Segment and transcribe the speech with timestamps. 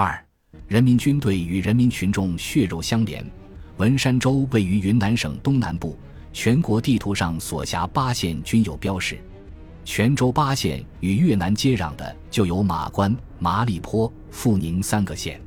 [0.00, 0.16] 二、
[0.68, 3.28] 人民军队与人民群众血肉相连。
[3.78, 5.98] 文山州位于云南省东南部，
[6.32, 9.18] 全国地图上所辖八县均有标识。
[9.84, 15.40] 泉州八县与越南接壤的就有马关、麻栗坡、富宁三个县，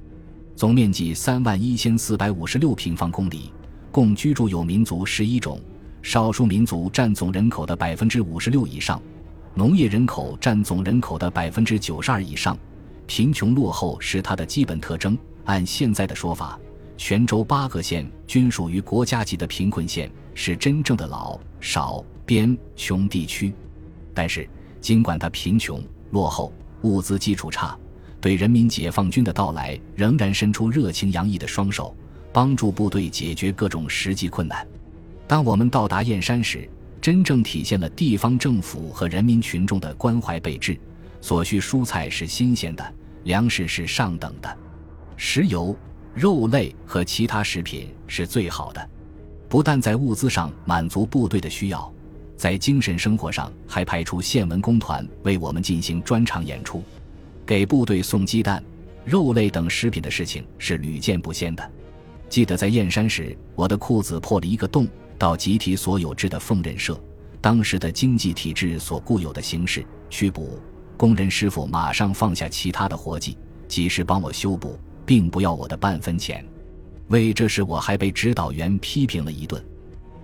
[0.53, 3.53] 总面积三万一千四百五十六平方公里，
[3.89, 5.61] 共居住有民族十一种，
[6.01, 9.01] 少数民族占总人口的百分之五十六以上，
[9.53, 12.57] 农业人口占总人口的百分之九十二以上，
[13.07, 15.17] 贫穷落后是它的基本特征。
[15.45, 16.59] 按现在的说法，
[16.97, 23.51] 泉州八个县均属于国家级的贫困县，是真正的老少边穷地区。
[24.13, 24.47] 但是，
[24.79, 27.77] 尽管他贫穷落后、物资基础差，
[28.21, 31.95] 对人民解放军的到来仍然伸出热情洋溢的双手，
[32.31, 34.65] 帮助部队解决各种实际困难。
[35.27, 36.69] 当我们到达燕山时，
[37.01, 40.79] 真正体现了地方政府和人民群众的关怀备至。
[41.21, 42.93] 所需蔬菜是新鲜的，
[43.23, 44.57] 粮食是上等的，
[45.15, 45.75] 石油、
[46.13, 48.89] 肉类和其他食品是最好的。
[49.47, 51.91] 不但在物资上满足部队的需要。
[52.37, 56.83] 在精神生活上，还派出县文工团为我们进行专场演出，
[57.45, 58.63] 给部队送鸡蛋、
[59.05, 61.71] 肉类等食品的事情是屡见不鲜的。
[62.29, 64.87] 记得在燕山时，我的裤子破了一个洞，
[65.19, 66.99] 到集体所有制的缝纫社，
[67.39, 70.59] 当时的经济体制所固有的形式去补，
[71.01, 73.35] 工人师傅马上放下其他的活计，
[73.67, 76.45] 及时帮我修补，并不要我的半分钱。
[77.07, 79.59] 为这事，我还被指导员批评了一顿。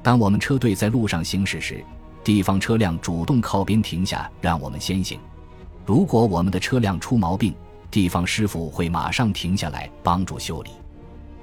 [0.03, 1.83] 当我们车队在路上行驶时，
[2.23, 5.19] 地方车辆主动靠边停下，让我们先行。
[5.83, 7.55] 如果我们的车辆出毛病，
[7.89, 10.69] 地方师傅会马上停下来帮助修理。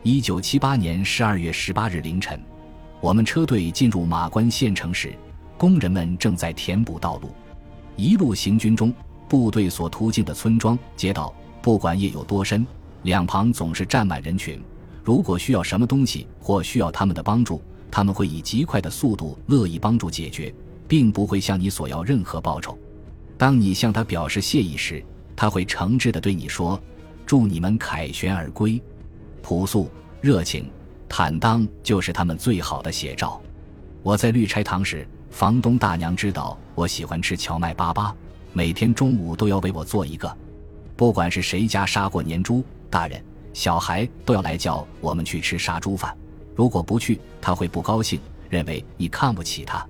[0.05, 2.41] 一九七八年十二月十八日凌晨，
[3.01, 5.13] 我们车队进入马关县城时，
[5.59, 7.33] 工人们正在填补道路。
[7.97, 8.95] 一路行军中，
[9.37, 12.67] 部队所途经的村庄、街道，不管夜有多深，
[13.03, 14.63] 两旁总是站满人群。
[15.03, 20.55] 如果需要什么东西或需要他们的帮助，他们会以极快的速度乐意帮助解决。
[20.87, 22.79] 并不会向你索要任何报酬。
[23.37, 26.81] 当你向他表示谢意时，他会诚挚地对你说
[27.27, 28.81] ：“祝你们凯旋而归。”
[29.43, 29.91] 朴素、
[30.21, 30.71] 热情、
[31.09, 33.41] 坦荡就是他们最好的写照。
[34.03, 38.13] 我在绿柴堂时，房东大娘知道我喜欢吃荞麦粑粑，
[38.57, 40.35] 每天中午都要为我做一个。
[40.97, 43.21] 不管是谁家杀过年猪，大人、
[43.53, 46.17] 小孩都要来叫我们去吃杀猪饭。
[46.55, 49.85] 如果不去，他会不高兴，认为你看不起他。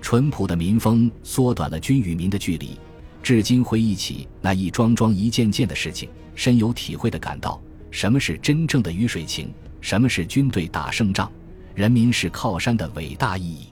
[0.00, 2.80] 淳朴的民风缩短了军与民的距离，
[3.22, 9.52] 至今回忆起那一桩桩一件件的事情，深有体会地感到什么是真正的鱼水情，
[9.82, 11.30] 什么是军队打胜仗，
[11.74, 13.68] 人民是靠山的伟大意义。